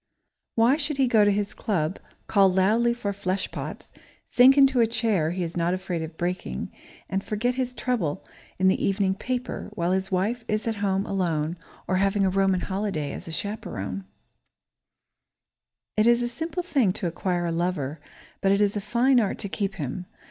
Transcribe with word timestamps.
Why 0.55 0.77
should 0.77 0.97
he 0.97 1.07
go 1.07 1.23
to 1.23 1.31
his 1.31 1.53
club, 1.53 1.99
call 2.25 2.51
loudly 2.51 2.91
for 2.91 3.13
flesh 3.13 3.51
pots, 3.51 3.91
sink 4.31 4.57
into 4.57 4.79
a 4.81 4.87
chair 4.87 5.29
he 5.29 5.43
is 5.43 5.55
not 5.55 5.75
afraid 5.75 6.01
of 6.01 6.17
breaking, 6.17 6.71
and 7.07 7.23
forget 7.23 7.53
his 7.53 7.75
trouble 7.75 8.25
in 8.57 8.67
the 8.67 8.83
evening 8.83 9.13
paper, 9.13 9.69
while 9.75 9.91
his 9.91 10.11
wife 10.11 10.43
is 10.47 10.67
at 10.67 10.77
home, 10.77 11.05
alone, 11.05 11.55
or 11.87 11.97
having 11.97 12.25
a 12.25 12.31
Roman 12.31 12.61
holiday 12.61 13.11
as 13.13 13.27
a 13.27 13.31
chaperone? 13.31 14.05
It 15.95 16.07
is 16.07 16.23
a 16.23 16.27
simple 16.27 16.63
thing 16.63 16.93
to 16.93 17.05
acquire 17.05 17.45
a 17.45 17.51
lover, 17.51 17.99
but 18.41 18.51
it 18.51 18.59
is 18.59 18.75
a 18.75 18.81
fine 18.81 19.19
art 19.19 19.37
to 19.37 19.49
keep 19.49 19.75
him. 19.75 20.07